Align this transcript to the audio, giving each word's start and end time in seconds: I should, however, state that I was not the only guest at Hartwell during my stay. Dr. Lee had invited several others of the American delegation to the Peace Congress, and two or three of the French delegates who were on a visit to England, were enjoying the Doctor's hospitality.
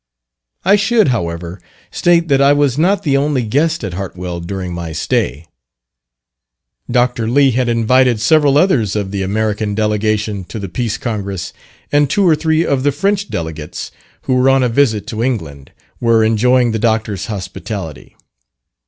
I 0.65 0.77
should, 0.77 1.09
however, 1.09 1.61
state 1.91 2.27
that 2.29 2.41
I 2.41 2.53
was 2.53 2.75
not 2.75 3.03
the 3.03 3.15
only 3.15 3.43
guest 3.43 3.83
at 3.83 3.93
Hartwell 3.93 4.39
during 4.39 4.73
my 4.73 4.93
stay. 4.93 5.45
Dr. 6.89 7.29
Lee 7.29 7.51
had 7.51 7.69
invited 7.69 8.19
several 8.19 8.57
others 8.57 8.95
of 8.95 9.11
the 9.11 9.21
American 9.21 9.75
delegation 9.75 10.43
to 10.45 10.57
the 10.57 10.69
Peace 10.69 10.97
Congress, 10.97 11.53
and 11.91 12.09
two 12.09 12.27
or 12.27 12.35
three 12.35 12.65
of 12.65 12.81
the 12.81 12.91
French 12.91 13.29
delegates 13.29 13.91
who 14.23 14.33
were 14.33 14.49
on 14.49 14.63
a 14.63 14.69
visit 14.69 15.05
to 15.05 15.21
England, 15.21 15.71
were 15.99 16.23
enjoying 16.23 16.71
the 16.71 16.79
Doctor's 16.79 17.27
hospitality. 17.27 18.15